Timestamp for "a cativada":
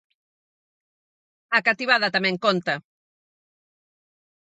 1.57-2.13